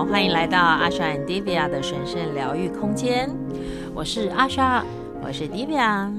[0.00, 3.28] 好，欢迎来到阿莎 and Divya 的神圣疗愈空间。
[3.94, 4.82] 我是阿莎，
[5.22, 6.10] 我是 Divya，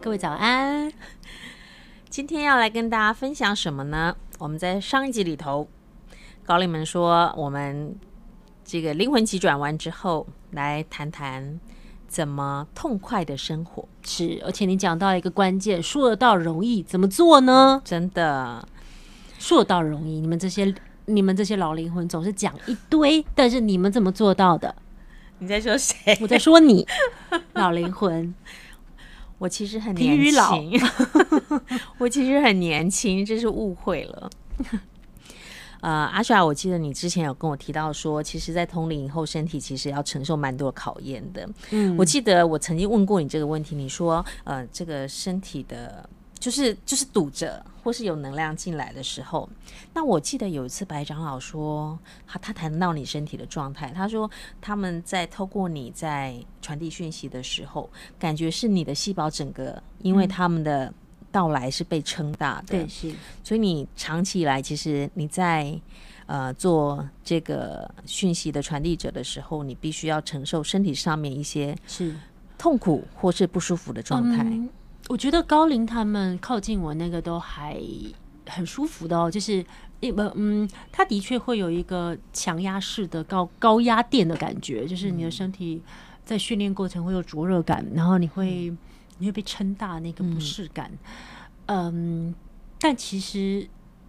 [0.00, 0.92] 各位早安。
[2.10, 4.16] 今天要来跟大家分享什么呢？
[4.40, 5.68] 我们在上一集里头，
[6.44, 7.94] 高丽们说，我们
[8.64, 11.60] 这个灵魂急转弯之后，来谈谈
[12.08, 13.86] 怎么痛快的生活。
[14.02, 17.80] 是，而且你讲到一个关键，说得到容易，怎么做呢？
[17.84, 18.66] 真的，
[19.38, 20.74] 说得到容易，你们这些。
[21.06, 24.74] 你们这些老灵魂总是讲一堆，但是你们怎么做到的？
[25.38, 26.16] 你在说谁？
[26.20, 26.86] 我在说你，
[27.54, 28.34] 老灵魂。
[29.38, 30.80] 我其实很年轻，
[31.98, 34.30] 我其实很年轻，这是误会了。
[35.80, 41.46] 呃，阿帅，我记得你之前有跟我提到说，其实，在通灵以后，身体其实要承受蛮多考验的。
[41.72, 46.08] 嗯，我记得我曾经问过你这个问题，你说，呃，这个身体的。
[46.44, 49.48] 就是就是堵着，或是有能量进来的时候，
[49.94, 60.92] 那我记得有一次白长老说，他他谈到你身体的状态，他说他们在透过你在传递讯息的时候，感觉是你的细胞整个，因为他们的
[61.32, 65.74] 到来是被撑大的，对，是，所以你长期以来其实你在
[66.26, 72.14] 呃做这个讯息的传递者的时候，你必须要承受身体上面一些是
[72.58, 74.42] 痛苦或是不舒服的状态。
[74.44, 74.68] 嗯
[75.08, 77.78] 我觉得高龄他们靠近我那个都还
[78.46, 79.64] 很舒服的哦，就是
[80.00, 85.82] 一不嗯，他的确会有一个强压式的高高压电的感觉，就是你的身体
[86.24, 88.74] 在训练过程会有灼热感，然后你会
[89.18, 90.90] 你会被撑大那个不适感，
[91.66, 92.34] 嗯，嗯，
[92.80, 93.68] 但其实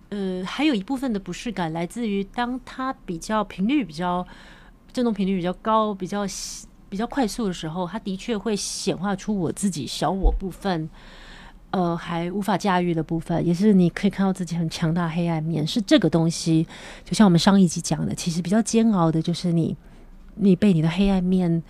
[0.09, 4.25] 呃还有一部分的不适感来自于当它比较频率比较
[4.93, 6.25] 振动频率比较高比较。
[6.89, 10.89] 比较快速的时候，它的确会显化出我自己小我部分，
[11.71, 16.65] 呃，还无法驾驭的部分，也是你可以看到自己很强大黑暗面，是这个东西。
[17.03, 19.75] 就像我们上一集讲的，其实比较煎熬的就是你，
[20.35, 21.61] 你被你的黑暗面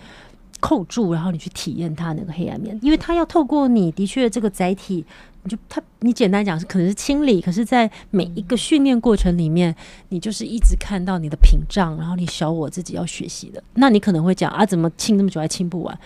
[0.59, 5.05] 扣住，然后你去体验它那个黑暗面，因为它要透过你的确这个载体。
[5.47, 9.75] 你就它，你简单讲是可能是清理，可是，在每一个训练过程里面，
[10.09, 13.63] 你就是一直看到你的屏障，然后你小我自己要学习的。
[13.75, 15.99] 那你可能会讲啊，怎么清那么久还清不完？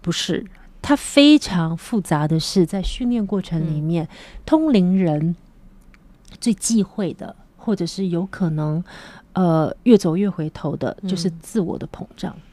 [0.00, 0.42] 不是，
[0.80, 4.08] 它非常复杂的是，在训练过程里面，嗯、
[4.46, 5.36] 通灵人
[6.40, 8.82] 最忌讳的，或者是有可能
[9.34, 12.34] 呃越走越回头的，就是自我的膨胀。
[12.34, 12.47] 嗯，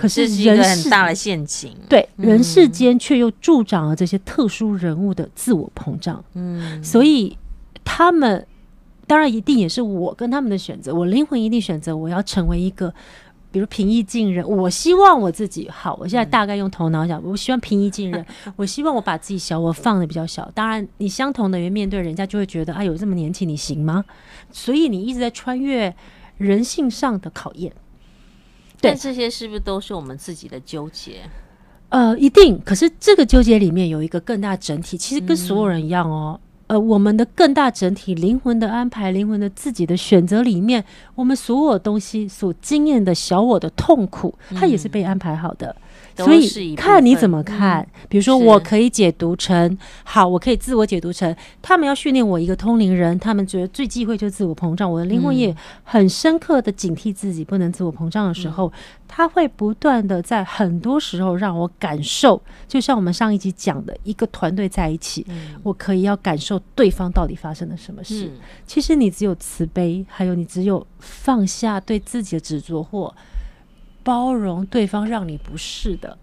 [0.00, 1.76] 可是人是一个很大的陷阱。
[1.88, 6.24] 对，嗯、人世间却又助长了这些特殊人物的自我膨胀。
[6.34, 7.36] 嗯，所以
[7.84, 8.46] 他们
[9.06, 10.94] 当然一定也是我跟他们的选择。
[10.94, 12.92] 我灵魂一定选择我要成为一个，
[13.50, 14.48] 比如平易近人。
[14.48, 15.94] 我希望我自己好。
[16.00, 18.24] 我现在大概用头脑想，我希望平易近人。
[18.56, 20.50] 我希望我把自己小我放的比较小。
[20.54, 24.02] 当然，你相同的人面对人家就会觉得，啊，有这么年轻，你行吗？
[24.50, 25.94] 所以你一直在穿越
[26.38, 27.70] 人性上的考验。
[28.82, 31.22] 但这些是不是都是我们自己的纠结？
[31.88, 32.60] 呃，一定。
[32.64, 36.40] 可是这个纠结里面有一个更大整体，其实跟所有人一样哦。
[36.68, 40.84] 嗯、呃，我们的更大整体，灵魂的安排，灵魂的自己的选择里面，
[41.14, 45.68] 我们所有东西所经验的小我的痛苦，它也是被安排好的。
[45.68, 45.81] 嗯
[46.16, 54.90] 所以看你怎么看，比如说我可以解读成好，我可以自我解读成他们要训练我一个通灵人，他们觉得最忌讳就是自我膨胀。
[54.90, 58.72] 我的灵魂也很深刻的警惕自己不能自我膨胀的时候，
[59.08, 65.26] 他会不断的在很多时候让我感受，就像我们上一集讲的一个团队在一起，
[65.62, 68.30] 我可以要感受对方到底发生了什么事。
[68.66, 73.14] 其实你只有慈悲，还有你只有放下对自己的执着或。
[74.02, 76.16] 包容对方让你不适的，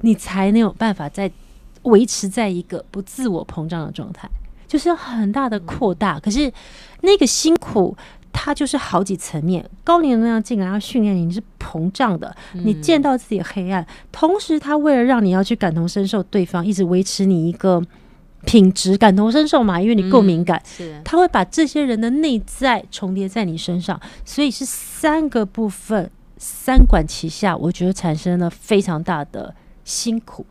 [0.00, 1.30] 你才能有办法在
[1.82, 4.28] 维持在一个不自我膨胀的状态，
[4.66, 6.20] 就是要很大的扩大。
[6.20, 6.52] 可是
[7.00, 7.96] 那个辛苦，
[8.32, 9.68] 它就是好几层面。
[9.84, 17.82] 高灵能量进来要训练你，你是膨胀的，你见到自己的黑暗，同时他为了让你要去感同身受对方，一直维持你一个
[18.44, 26.10] 品质，感同身受嘛，因为你够敏感，是他会把这些人的内在重叠在你身上，所以是三个部分。
[26.38, 29.54] 三管齐下，我觉得产生了非常大的
[29.84, 30.46] 辛苦。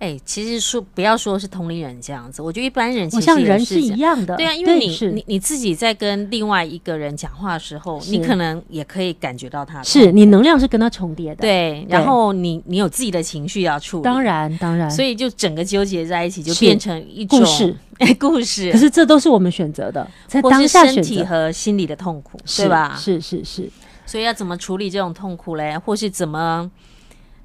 [0.00, 4.36] 哎、欸，其实说不要说是同龄人这样子，我觉得一般人其实像人是一样的。
[4.36, 11.42] 对啊，因为你你你自己在跟另外一个人讲话的时候，你可能也可以感觉到他，是你能量是跟他重叠的。
[11.42, 17.76] 对，然后你你有自己的情绪要处理，当然当然，所以就整个纠结在一起，就变成一种故事。
[17.98, 18.72] 哎，故事。
[18.72, 22.96] 可是这都是我们选择的，在当下身体和心理的痛苦，对吧？
[22.98, 23.70] 是是是。
[24.14, 25.76] 所以要怎么处理这种痛苦嘞？
[25.76, 26.70] 或是怎么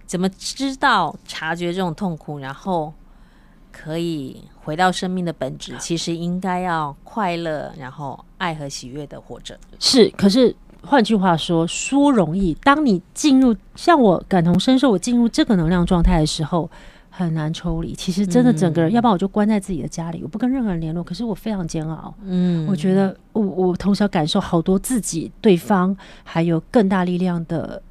[0.05, 2.93] 怎么知道察觉这种痛苦，然后
[3.71, 5.75] 可以回到生命的本质？
[5.79, 9.57] 其实应该要快乐，然后爱和喜悦的活着。
[9.79, 16.69] 是，可是换句话说，说容易，当你进入像我感同身受，我进入这个能量状态的时候，
[17.25, 17.93] 很难抽离。
[17.93, 21.03] 其实真的整个人，嗯、要不然我就关在自己的家里，我不跟任何人联络。
[21.03, 22.13] 可是我非常煎熬。
[22.25, 27.81] 嗯，我觉得我我同时要感受好多自己、对方，还有更大力量的。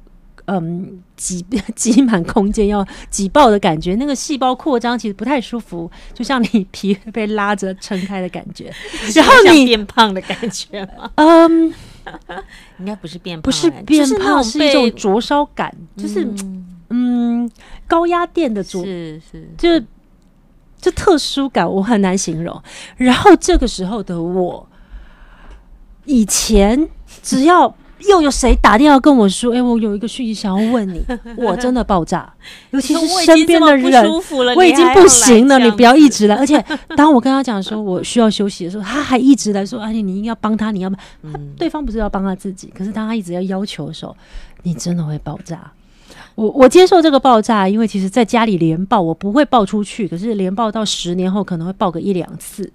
[0.51, 1.45] 嗯，挤
[1.75, 8.73] 挤满空间要挤爆的感觉，那个细胞扩张其实不太舒服，就像你皮被拉着撑开的感觉，
[9.13, 11.11] 然后你变胖的感觉吗？
[11.17, 11.71] 嗯，
[12.79, 16.65] 应该不是变胖，不是变胖，是一种灼烧感，就是嗯
[17.87, 19.79] 高压电的灼，是是，就
[20.79, 22.61] 就特殊感，我很难形容。
[22.97, 24.67] 然后这个时候的我，
[26.05, 26.87] 以前
[27.21, 27.75] 只要。
[28.07, 31.03] 又有谁打电话跟我说：“哎、欸，我有一个讯息想要问你。”
[31.35, 32.33] 我真的爆炸，
[32.71, 34.09] 尤其是身边的人，
[34.55, 36.35] 我已经不行了，你不要一直来。
[36.37, 36.63] 而且
[36.95, 40.95] 当我跟他讲说我需要休息的时候，他还一直来说：“而且你应该帮他，你要不……
[41.23, 44.15] 嗯、对方不是要帮他自己，可是当他一直要要求的时候，
[44.63, 45.69] 你真的会爆炸。”
[46.39, 52.71] 我我接受这个爆炸，因为其实在家里连爆我不会爆出去，可是连爆到十年后可能会爆个一两次，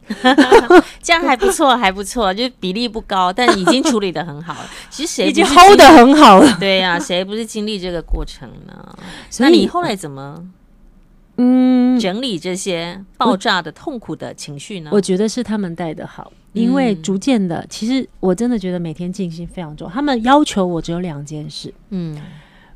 [1.03, 4.69] 这样还不错，还不错，就是比例不高，但已经处理的很好了。
[4.91, 6.57] 其实谁已经 hold 的很好了？
[6.61, 8.99] 对呀、啊，谁不是经历这个过程呢？
[9.39, 10.45] 那你后来怎么
[11.39, 14.91] 嗯整理这些爆炸的痛苦的情绪呢？
[14.93, 19.95] 我，我觉得是他们带的好，因为逐渐的，其实我真的觉得每天静心非常重要。
[19.95, 22.21] 他们要求我只有两件事，嗯。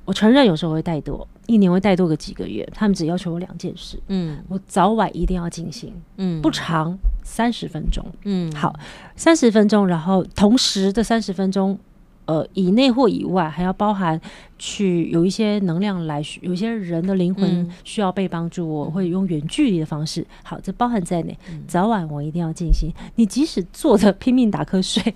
[0.08, 2.66] 我承认有时候会怠惰，一年会怠惰个几个月。
[2.72, 8.74] 他们只要求我两件事，嗯，我早晚一定要进行，嗯，不长，三十分钟，嗯，好，
[9.16, 11.78] 三十分钟，然后同时的三十分钟，
[12.24, 14.18] 呃，以内或以外，还要包含
[14.58, 20.26] 去有一些能量来，有一些人的灵魂需要被帮助，我会用远距离的方式。
[20.42, 22.90] 好，这包含在内，早晚我一定要进行。
[23.16, 25.14] 你即使坐着拼命打瞌睡，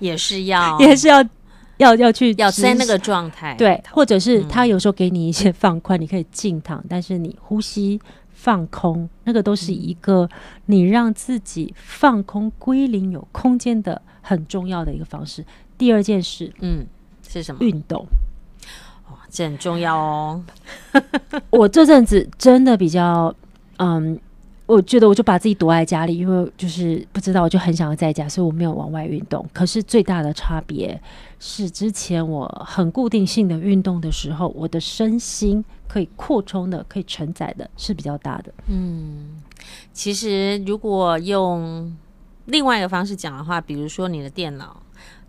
[0.00, 1.24] 也是要， 也是要。
[1.78, 10.28] 要要去要在那个状态，对，或者是他有时候给你一些放宽，嗯、你可以静躺，但是你呼吸放空，那个都是一个
[10.66, 15.44] 你让自己放空归零有空间的很重要的一个方式。
[15.76, 16.86] 第二件事，嗯，
[17.26, 17.64] 是什么？
[17.64, 18.06] 运动，
[19.10, 20.44] 哇，这很重要哦。
[21.50, 23.34] 我这阵子真的比较，
[23.78, 24.18] 嗯。
[24.68, 29.44] 我觉得我就把自己躲在家里，因为就是不知道，我就很想要在家，所以我没有往外运动。
[29.52, 31.00] 可是最大的差别
[31.40, 38.52] 是，之前我很固定性的运动的时候，我的身心可以扩充的、可以承载的是比较大的。
[38.66, 39.40] 嗯，
[39.94, 41.96] 其实如果用
[42.44, 44.82] 另外一个方式讲的话，比如说你的电脑。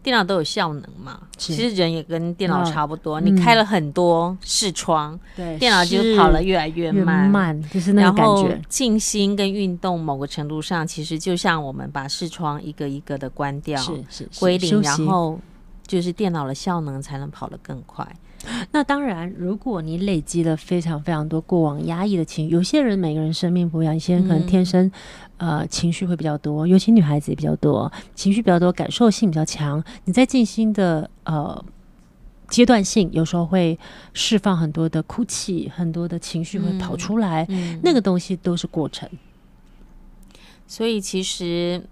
[0.10, 1.20] 电脑都有效能嘛？
[1.38, 3.18] 其实人也跟电脑差不多。
[3.18, 8.48] 哦、你开了很多视窗，对、嗯，电脑就跑了越来越慢，越慢就是那个感觉。
[8.48, 15.40] 然后静心跟运动，某个程度上，其实就像我们把视窗一个一个的关掉，是是归零，然后
[15.90, 18.08] 就是电脑的效能才能跑得更快。
[18.72, 24.86] 那当然，如果你累积了非常非常多过往压抑的情绪，有些人每个人生命不一样，有些人可能天生、
[25.38, 29.84] 嗯、呃情绪会比较多，尤其女孩子也比较多，情绪比较多，感受性比较强。
[30.06, 31.66] 你在静心的呃
[32.48, 33.78] 阶段性，有时候会
[34.14, 39.10] 释放很多的哭泣，很多的情绪会跑出来，嗯嗯、那个东西都是过程。
[40.68, 41.84] 所以其实。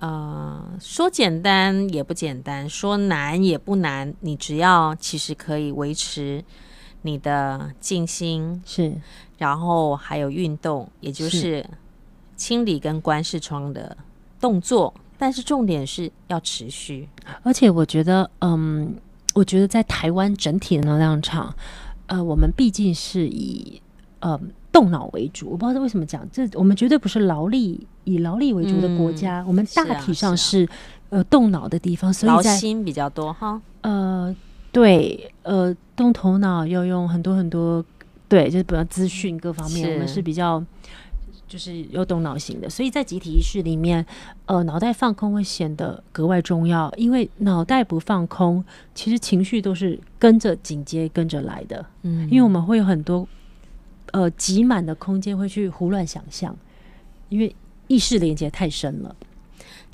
[0.00, 4.14] 呃，说简单也不简单，说难也不难。
[4.20, 6.42] 你只要其实可以维持
[7.02, 8.94] 你的静心，是，
[9.36, 11.64] 然后还有运动，也就是
[12.34, 13.94] 清理跟关视窗的
[14.40, 14.92] 动作。
[14.96, 15.02] 是。
[15.18, 17.06] 但是重点是要持续。
[17.42, 18.96] 而且我觉得，嗯，
[19.34, 21.54] 我觉得在台湾整体的能量场，
[22.06, 23.82] 呃，我们毕竟是以，
[24.20, 24.40] 呃。
[24.72, 30.68] 动脑为主，我不知道为什么讲这，我们绝对不是劳力以劳力为主的国家，嗯、我们大体上是，
[31.08, 33.60] 呃动脑的地方，所以劳心比较多哈。
[33.80, 34.34] 呃，
[34.70, 37.84] 对，呃，动头脑要用很多很多，
[38.28, 40.62] 对，就是比较资讯各方面，我们是比较
[41.48, 44.06] 就是要动脑型的，所以在集体意识里面，
[44.46, 53.26] 呃，脑袋放空会显得格外重要，因为脑袋不放空，其实情绪都是跟着紧接跟着来的，嗯，因为我们会有很多。
[54.12, 56.56] 呃，挤满的空间会去胡乱想象，
[57.28, 57.54] 因为
[57.86, 59.14] 意识连接太深了。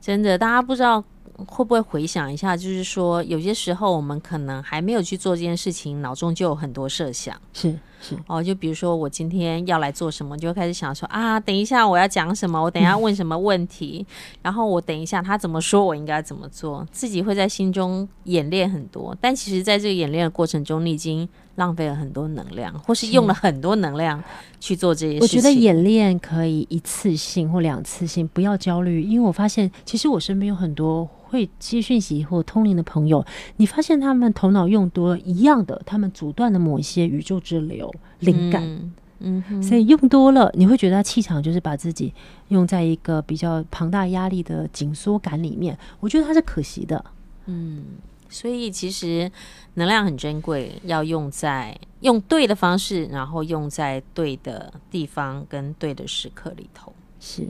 [0.00, 1.02] 真的，大家不知道
[1.46, 7.36] 会不会回想一下，就是说有些时候我们可能还没有去做这件事情，脑中就有很多设想。
[7.52, 19.16] 是是哦，就比如说我今天要来做什么，就开始想说啊，等一下我要讲什么，我等一下问什么问题，嗯、 然后我等一下他怎么说，我应该怎么做，自己会在心中演练很多。
[19.20, 24.22] 但其实，在这个演练的过程中，你已经浪费了很多能量，或是用了很多能量
[24.60, 25.38] 去做这些事情。
[25.38, 33.24] 我觉得演练可以一次性或两次性，不要焦虑，因为我发现其实我身边有很多会接讯息或通灵的朋友，
[33.56, 38.62] 你发现他们头脑用多了一样的，他们阻断了某些宇宙之流灵感。
[38.64, 42.12] 嗯嗯哼，所以用多了，你会觉得他气场就是把自己
[42.48, 47.02] 用在一个比较庞大压力的紧缩感里面，我觉得它是可惜的。
[47.46, 47.82] 嗯。
[48.28, 49.30] 所以其实
[49.74, 56.92] 能量很珍贵，要用在用对的方式，然后用在对的地方跟对的时刻里头。
[57.20, 57.48] 是。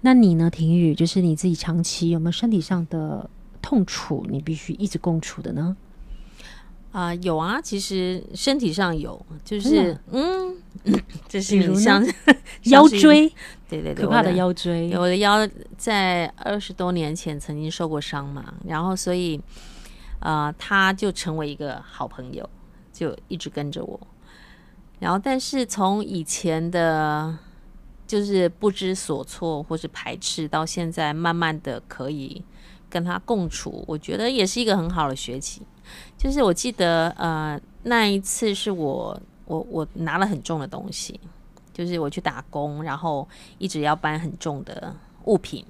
[0.00, 0.94] 那你呢，婷宇？
[0.94, 3.28] 就是你自己长期有没有身体上的
[3.60, 4.26] 痛楚？
[4.30, 5.76] 你必须一直共处的呢？
[6.92, 10.56] 啊、呃，有啊，其实身体上有，就是嗯，
[11.28, 12.02] 就是像
[12.62, 13.30] 腰椎，
[13.68, 14.90] 对对对，可怕的腰椎。
[14.96, 19.36] 我的，腰在二十多年前曾经受过伤嘛，然后所以
[20.20, 22.48] 啊、呃，他就成为一个好朋友，
[22.92, 24.00] 就一直跟着我。
[24.98, 27.36] 然后，但是从以前的，
[28.06, 32.42] 就是不知所措或是排斥，到现在慢慢的可以
[32.88, 35.60] 跟他共处，我觉得也是一个很好的学习。
[36.16, 41.20] 就是我记得，呃，那一次是我我我拿了很重的东西，
[41.76, 43.28] 就是我去打工，然后
[43.58, 45.62] 一直要搬很重的物品，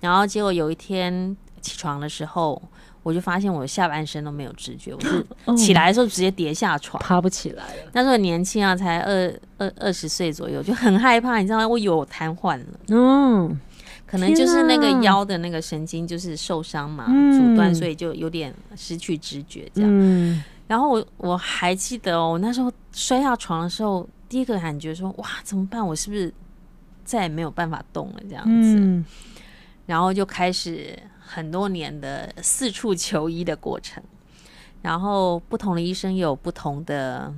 [0.00, 2.60] 然后结果有一天起床的时候，
[3.04, 5.24] 我就发现我下半身都没有知觉，我是
[5.56, 7.90] 起来的时候直接跌下床，爬不起来了。
[7.92, 11.68] 那时候很年轻啊，才二二二十岁左右，就很害怕，你知道吗？
[11.68, 12.66] 我以为我瘫痪了。
[12.88, 13.60] 嗯。
[14.06, 19.90] 可能就是那个腰的那个神经就是受伤嘛，阻断，所以就有点失去知觉这样。
[19.92, 25.86] 嗯、然后我我还记得哦，我那时候摔下床的时候，第一个感觉说哇，怎么办？
[25.86, 26.32] 我是不是
[27.04, 28.76] 再也没有办法动了这样子？
[28.78, 29.04] 嗯、
[29.84, 34.02] 然后就开始很多年的四处求医的过程，
[34.80, 37.34] 然后不同的医生有不同的。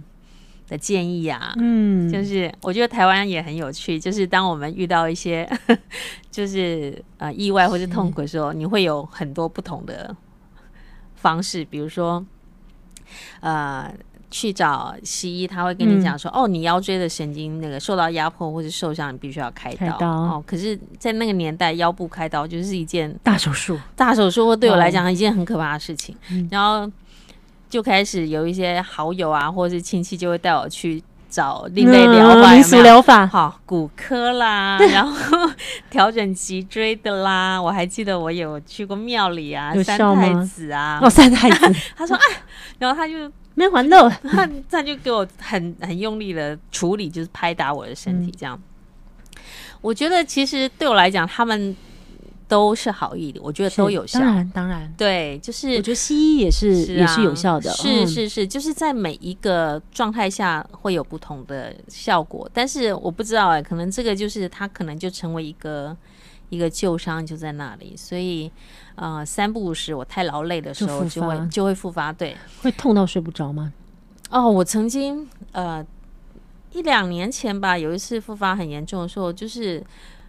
[0.69, 5.47] 的建议啊，嗯，就是我觉得台湾也很有趣，就是当我们遇到一些
[6.31, 10.17] 就是呃意外或是痛苦的时候，你会有很多不同的
[11.17, 12.25] 方式，比如说
[13.41, 13.93] 呃
[14.33, 20.09] 去找西医，他会跟你讲说，哦，你腰椎的神经那个受到压迫或者受伤，你必须要开刀，开刀。
[20.09, 20.45] 哦。
[20.45, 26.17] 可是，在那个年代，腰部开刀就是一件大手术，大手术对我来讲一件很可怕的事情，
[26.51, 26.91] 然后。
[27.73, 35.51] 就开始有一些好友啊，或者是亲戚就会带我去找另类疗法，民俗疗法，好骨科啦， 然后
[35.89, 37.59] 调整脊椎的啦。
[37.59, 42.23] 我还记得我有去过庙里啊，三太子啊，哦，三太子， 他说啊，
[42.79, 48.61] 然后他就没还漏， 他他就给我很很用力的处理，就是拍打我的身体，这样。
[49.35, 49.41] 嗯、
[49.81, 51.77] 我觉得其实对我来讲，他们。
[52.49, 54.21] 都是好意的，我觉得都有效。
[54.21, 57.71] 当然，当然，对，就是我觉得西医也是，是、啊、也是有效的。
[57.71, 62.47] 是是是，就是在每一个状态下会有不同的效果。
[62.53, 65.97] 但是我不知道哎、欸，可能这个就是他可能就成为一个
[66.51, 67.95] 一个旧伤就在那里。
[67.97, 68.53] 所以
[68.95, 72.13] 呃，三不五时我太劳累的时候就会就，就会复发。
[72.13, 73.73] 对，会痛到睡不着吗？
[74.31, 75.85] 哦，我曾经呃
[76.73, 79.85] 一两年前吧，有一次复发很严重的时候，就是。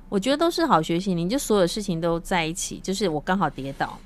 [0.10, 2.80] 我觉得都是好学习，你就所有事情都在一起。
[2.84, 3.98] 就是我刚好跌倒，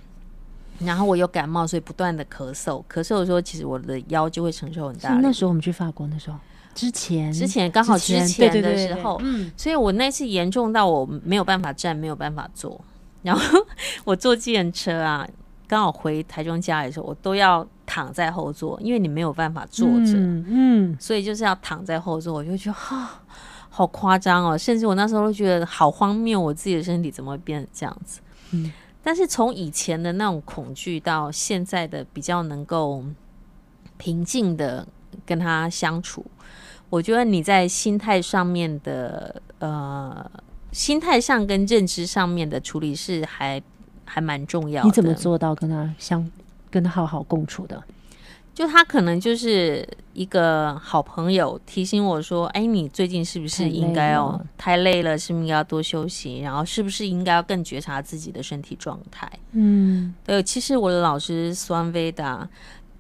[0.80, 2.82] 然后我又感冒，所以不断的咳嗽。
[2.90, 5.10] 咳嗽的时候，其实我的腰就会承受很大。
[5.16, 6.38] 那时候我们去法国的时候，
[6.74, 12.80] 之前之前刚好之前的时候，嗯，所以我那次严重到我没有办法站，没有办法坐。
[13.27, 13.60] 然后
[14.05, 15.27] 我坐计程车啊，
[15.67, 23.22] 刚好回台中家里的时候，我都要躺在后座，因为你没有办法坐着，嗯，嗯，所以就是要躺在后座，我就觉得哈。
[23.69, 24.57] 好夸张哦！
[24.57, 28.22] 甚至我那时候都觉得好荒谬，我自己的身体怎么会变成这样子？
[28.51, 28.72] 嗯，
[29.03, 33.03] 但是从以前的那种恐惧到现在的比较能够
[33.98, 34.88] 平静的
[35.27, 36.25] 跟他相处，
[36.89, 40.25] 我觉得你在心态上面的呃，
[40.71, 43.62] 心态上跟认知上面的处理是还
[44.05, 44.88] 还蛮重要的。
[44.88, 46.29] 你怎么做到跟他相
[46.69, 47.83] 跟他好好共处的？
[48.53, 55.15] 就他可能就是一个好朋友，提醒我说：“哎，你最近是不是应该要太累了？
[55.15, 56.39] 是不是应该要多休息？
[56.39, 60.41] 然后是不是应该要更觉察自己的身体状态？”嗯，对。
[60.41, 62.50] 其实我的老师苏安维达，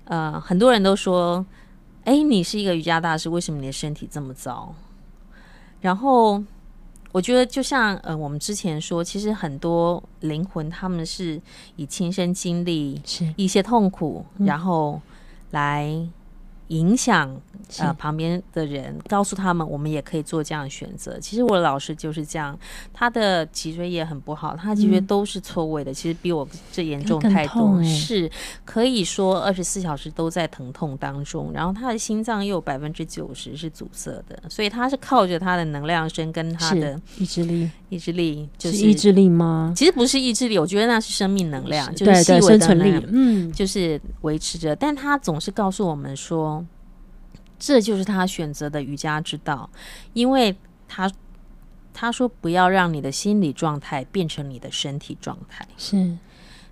[0.05, 1.43] 呃，很多人都说
[2.05, 4.75] ：“哎，你是一个瑜伽大师，为什么你的身体这么糟？”
[5.81, 6.43] 然后
[7.11, 11.41] 我觉得，就像呃，我们之前说，其实很多灵魂他们是
[11.75, 13.01] 以亲身经历
[13.35, 15.01] 一些痛苦，然后。
[15.51, 15.97] 来
[16.67, 17.35] 影响
[17.79, 21.19] 呃旁边的人，告诉他们我们也可以做这样的选择。
[21.19, 22.57] 其实我的老师就是这样，
[22.93, 28.29] 他的脊椎也很不好，他脊椎都是错位的，嗯、其实比我这严重太多，是
[28.65, 31.51] 可以说二十四小时都在疼痛当中。
[31.53, 39.73] 然后他的心脏又有百分之九十是阻塞的，所以他是靠着他的能量身跟他的意志力，意志力就是，是意志力吗？
[39.75, 44.75] 其实不是意志力，我觉得那是生命能量，是就是细微的能量，嗯，就是维持着。
[44.75, 46.65] 但他总是告诉我们说。
[47.59, 49.67] 这就是他选择的瑜伽之道，
[50.13, 50.55] 因为
[50.87, 51.11] 他
[51.91, 55.67] 他说不要让你的心理状态变成你的身体状态。
[55.75, 56.15] 是，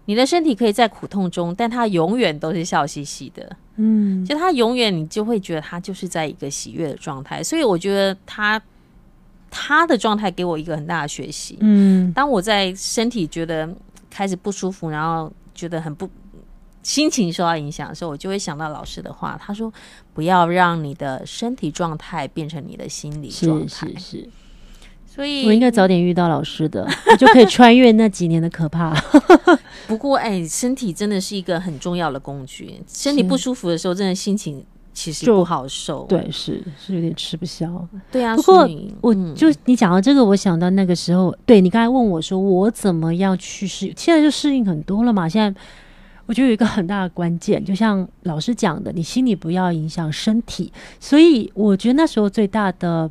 [0.05, 3.57] 你的身体可以在苦痛中，但他永远都是笑嘻嘻的。
[3.77, 7.43] 嗯，就他永远你就会觉得他就是在一个喜悦的状态。
[7.43, 8.61] 所以我觉得他
[9.57, 11.57] 他的状态给我一个很大的学习。
[11.61, 13.73] 嗯，当我在身体觉得
[14.09, 16.09] 开始不舒服，然后觉得很不。
[16.83, 19.35] 心情受到影响的时候，我就会想到老师的话。
[19.41, 19.73] 他说
[20.13, 24.29] ：“不要让你的身体状态变成你的心理状态。”是是是，
[25.07, 28.93] 所以我应该早点遇到老师的，我就可以穿越那几年的可怕。
[29.87, 32.79] 不过，哎、欸，身体真的是一个很重要的工具。
[32.87, 34.63] 身体不舒服的时候，真的心情
[34.95, 36.05] 其实不好受。
[36.09, 37.87] 对，是是有点吃不消。
[38.11, 38.67] 对啊，不过
[39.01, 43.93] 我就你讲到这个，我想到那个时候，对你刚才问我说，我怎么样去适应？
[43.95, 45.61] 现在就适应很多了嘛，现在。
[46.27, 50.73] 我觉得有一个很大的关键，就像老师讲的，你心里不要影响身体。
[50.99, 53.07] 所以我觉得那时候最大的，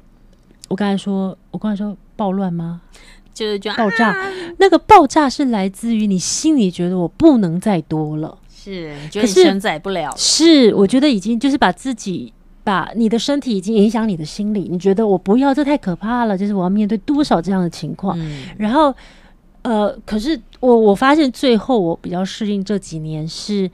[0.69, 2.81] 我刚才说，我刚才说暴乱吗？
[3.33, 4.13] 就是就爆炸。
[4.59, 10.15] 那个爆炸是来自于你心里觉得我不能再多了，是，你觉得你承载不了。
[10.17, 16.39] 是，我觉得已经就是把自己把你的身体已经影响你的心理，你觉得我不要，这太可怕了。
[16.39, 18.95] 就是我要面对多少这样的情况，嗯、然后。
[19.67, 23.71] 呃，可是我我发现最后我比较适应这几年是，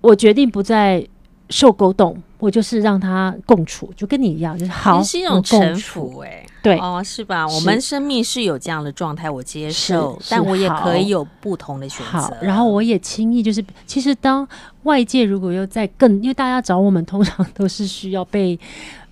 [0.00, 1.06] 我决定不再
[1.50, 7.46] 受勾动，我就是让他共处，就跟你一样，就是好，是一种臣服，哎，对，哦，是吧？
[7.46, 12.36] 我们生命是有这样的状态，我接受，但我也可以有不同的选择。
[12.40, 14.46] 然后我也轻易就是，其实当
[14.82, 18.58] 外界如果又在更，因为大家找我们通常都是需要被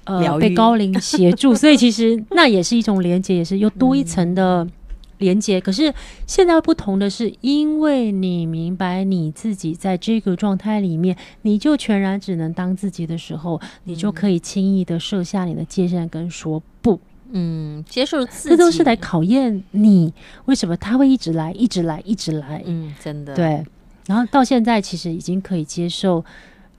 [0.04, 4.64] 呃被高龄协助，所以其实那也是一种连接，也是又多一层的。
[4.64, 4.70] 嗯
[5.18, 5.92] 连接，可是
[6.26, 16.98] 现在不同的是，因为你明白你自己在这个状态里面，你就全然只能当自己的时候，嗯、你就可以轻易的设下你的界限跟说不，
[17.30, 20.12] 嗯，接受自己，这都是来考验你
[20.46, 23.64] 为什么他会一直来，一直来，一直来，嗯，真的对。
[24.06, 26.24] 然后到现在其实已经可以接受，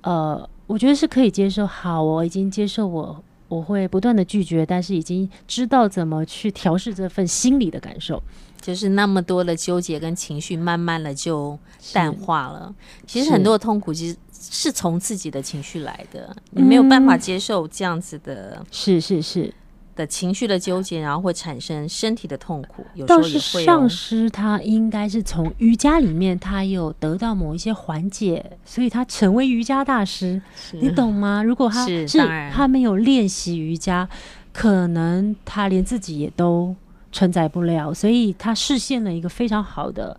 [0.01, 1.65] 呃，我觉得是可以接受。
[1.65, 3.23] 好，我已经接受我。
[3.47, 8.21] 我会不断的拒绝，但是已经知道怎么去调试这份心理的感受，
[8.59, 11.57] 就是那么多的纠结跟情绪，慢慢的就
[11.93, 12.73] 淡化了。
[13.05, 19.53] 其实很多的痛苦其实是从自己的情绪来的，你没有办法接受这样子的，是是是。
[19.95, 22.85] 的情绪的纠结，然后会产生身体的痛苦。
[22.93, 23.37] 有时候也会有。
[23.37, 30.41] 倒是上师他应该是从瑜伽里面，他有得到某一些缓解，所以他成为瑜伽大师。
[30.73, 31.41] 你懂吗？
[31.41, 32.19] 如果他是，是
[32.51, 34.07] 他没有练习瑜伽，
[34.51, 36.75] 可能他连自己也都
[37.11, 37.93] 承载不了。
[37.93, 40.17] 所以他实现了一个非常好的，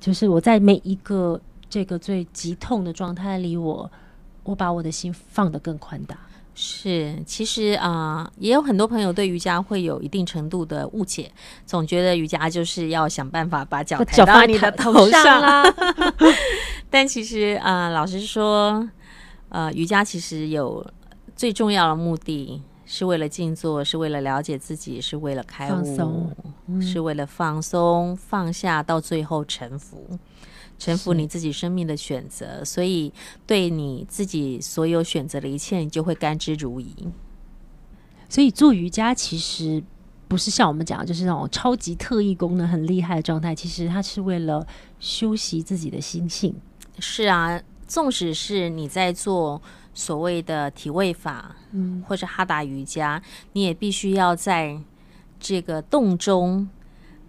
[0.00, 3.90] 就是我在每一个这个最急痛的状态里，我
[4.44, 6.16] 我把我的心放得更宽大。
[6.54, 11.32] 是，其实啊、呃，也有很多朋友对瑜伽会有一定程度的误解，
[11.64, 15.64] 总觉得瑜伽就是要想办法把脚抬到你的头上啦。
[16.90, 18.86] 但其实啊、呃，老实说，
[19.48, 20.86] 呃，瑜伽其实有
[21.34, 26.30] 最重要的目的，是为了静坐，是为了了解自己，是为了开悟，
[26.68, 30.18] 嗯、是为了放松、放下，到最后臣服。
[30.82, 33.12] 臣服你自己生命的选择，所以
[33.46, 36.88] 对你自己所有选择的一切，你就会甘之如饴。
[38.28, 39.80] 所以做瑜伽其实
[40.26, 43.54] 不是像我们讲的，就是那种超级特异功能很厉害的状态。
[43.54, 44.66] 其实它是为了
[44.98, 46.52] 修习自己的心性。
[46.98, 49.62] 是啊，纵使是你在做
[49.94, 54.80] 所谓的体位法，嗯，或者哈达瑜伽，你也必须要在
[55.38, 56.68] 这个动中。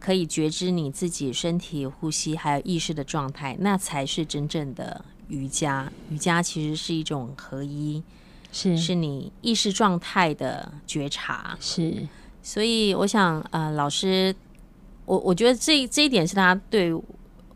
[0.03, 5.89] 可以觉知你自己身体、呼吸还有意识的状态，那才是真正的瑜伽。
[6.09, 8.03] 瑜伽其实是一种合一，
[8.51, 11.57] 是是你意识状态的觉察。
[11.61, 12.05] 是，
[12.41, 14.35] 所以我想，呃，老师，
[15.05, 16.93] 我我觉得这这一点是他对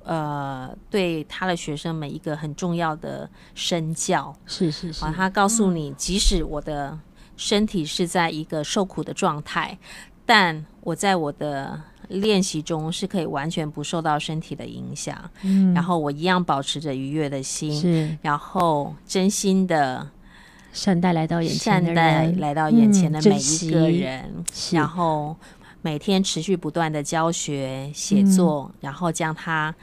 [0.03, 4.33] 呃对他的学生们一个很重要的身教。
[4.45, 6.97] 是是是，他告诉你，即使我的
[7.36, 9.77] 身体是在一个受苦的状态，
[10.25, 20.10] 但我在我的练习中是可以完全不受到身体的影响，嗯，然后我一样保持着愉悦的心，是，然后真心的
[20.72, 25.36] 善待来到眼前的人，善待来到眼前的每一个人，嗯、然后
[25.82, 29.76] 每天持续不断的教学写作，嗯、然后将他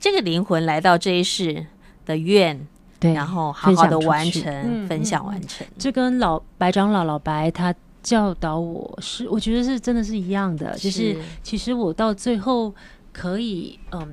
[0.00, 1.64] 这个灵魂来到这一世
[2.04, 2.66] 的愿，
[2.98, 7.74] 对，然后好好的完成，分享，分享完成，这跟老白长老老白他。
[8.08, 12.74] 教导我是，我觉得是真的是一样的，是就是其实我到最后
[13.12, 14.08] 可以，嗯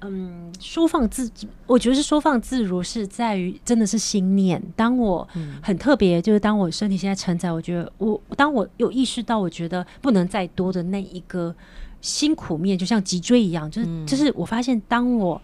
[0.00, 1.30] 嗯，收放自，
[1.66, 4.62] 我觉得是收放自如，是在于真的是心念。
[4.74, 5.28] 当我
[5.60, 11.54] 很特别，就是当我身体现在承载，我觉得我当我有意识到，我觉得不能再多的那一个
[12.00, 15.42] 辛苦面，就像脊椎一样，就是、嗯、就是我发现当我。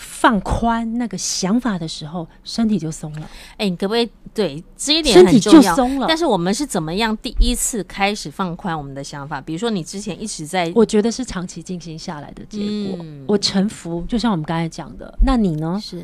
[0.00, 3.20] 放宽那个想法的时候，身体就松了。
[3.52, 5.60] 哎、欸，你可不可以对这一点很重要？
[5.60, 6.06] 身体就松了。
[6.08, 9.40] 但是我们是怎么样第一次开始放宽我们的想法？
[9.40, 12.98] 比如说你之前一直在，我觉得是长期进行下来的结果。
[13.02, 15.16] 嗯、我臣服，就像我们刚才讲的。
[15.24, 15.78] 那你呢？
[15.82, 16.02] 是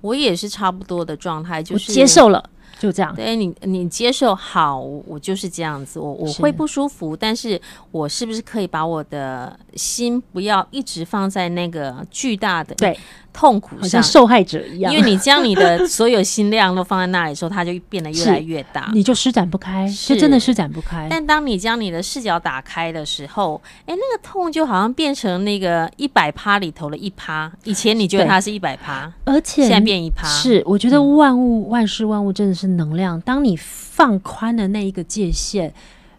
[0.00, 2.50] 我也是差不多的状态，就是接受了。
[2.76, 7.58] 就这样，对你，你接受好，我就是这样子，我我会不舒服，是但是
[7.92, 12.98] 我是不是可以把我的心不要一直放在那个巨大的对
[13.34, 14.90] 痛苦上，像受害者一样？
[14.90, 21.08] 因为你将你的所有心量都放在那里的时候，它就变得越来越大， 你就施展不开，是就真的施展不开。
[21.10, 32.74] 但当你将你的视角打开的时候，哎，那个痛就好像变成那个一百趴里头的一趴，以前你觉得它是一百趴，而且现在变一趴，是我觉得万物、嗯、万事万物真的是。
[32.74, 35.72] 能量，当你放宽了那一个界限，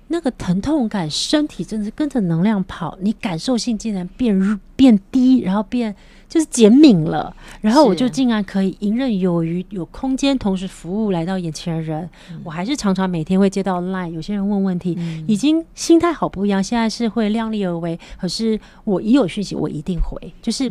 [0.07, 5.93] 那个疼痛感，身体真的是跟着能量跑，你感受性竟然变变低，然后变
[6.35, 12.09] 就是减敏了，然后我就竟然可以游刃有余，有空间，同时服务来到眼前的人。
[12.29, 17.97] 嗯、我还是常常每天会接到 line，有些人问问题，嗯、已经心态好不一样，现在是会量力而为。
[18.19, 20.69] 可是我一有讯息，我一定回，就是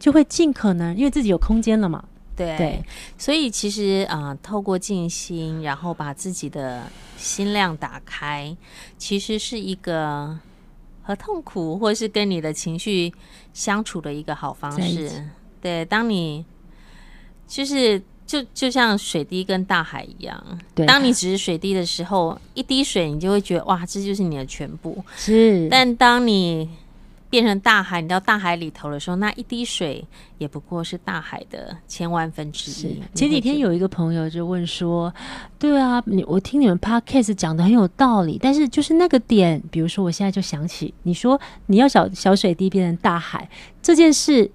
[0.00, 2.02] 就会尽可能，因为自己有空间了嘛。
[2.34, 2.84] 对，对，
[3.16, 6.82] 所以其实啊、呃，透过静心，然后把自己的
[7.16, 8.56] 心量打开，
[8.98, 10.36] 其实是一个
[11.04, 13.12] 和痛苦或是跟你的情绪
[13.52, 15.24] 相处的一个好方式。
[15.60, 16.44] 对，当你
[17.46, 25.04] 就是就就像水滴跟大海一样，对，当你只是水滴的时候，一滴水你就会觉得哇，这就是你的全部。
[25.16, 26.68] 是，但当你
[27.34, 30.06] 变成大海，你到大海里头的时候，那一滴水
[30.38, 33.02] 也不过是大海的千万分之一。
[33.12, 35.12] 前几天有一个朋友就问说
[35.58, 43.50] ：“对啊，你我听你们 podcast 讲的很有道理，但是就是那个点，比如说我现在就想起你说你要小小水滴变成大海
[43.82, 44.48] 这件事，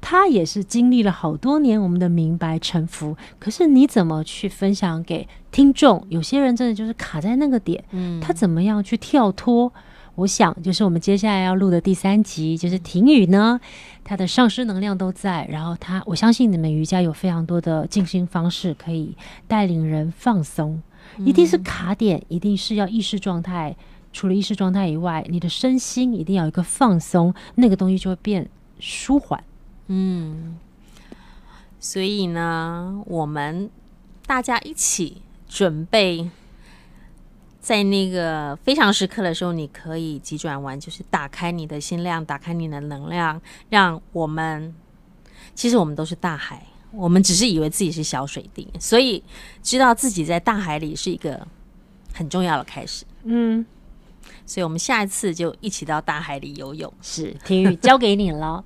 [0.00, 3.14] 他也是经历了好多年我们的明白沉浮。
[3.38, 6.02] 可是你怎么去分享给听众？
[6.08, 9.70] 有些人真的就是卡在那个点，嗯，他怎么样去跳脱？”
[10.18, 13.60] 我想，就是我们接下来要录的第三集，就是婷雨呢，
[14.02, 20.82] 他的上师能量都在，然后他，我相信你们瑜伽有非常多的静心方式可以带领人放松，
[21.18, 23.76] 一定是卡点，一定是要意识状态，
[24.12, 28.50] 除了意识状态以外，你的身心一定要有一个放松，那个东西就会变
[28.80, 29.44] 舒缓。
[29.86, 30.56] 嗯，
[31.78, 33.70] 所以呢，我们
[34.26, 36.28] 大家一起准备。
[37.68, 44.74] 在那个非常时刻的时候，你可以急转弯，就是打开你的心量，打开你的能量，让我们，
[45.54, 49.22] 其实我们都是大海，我们只是以为自己是小水滴，所以
[49.62, 51.46] 知道自己在大海里是一个
[52.14, 53.04] 很重要的开始。
[53.24, 53.66] 嗯，
[54.46, 56.90] 所以我们下一次就一起到大海里游泳。
[57.02, 58.64] 是，婷雨交给你了。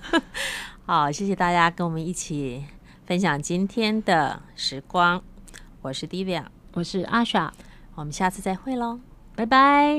[0.86, 2.64] 好，谢谢大家跟我们一起
[3.04, 5.22] 分享今天的时光。
[5.82, 7.50] 我是 Divya，我是 Asha。
[7.98, 9.00] 我们下次再会喽，
[9.34, 9.44] 拜。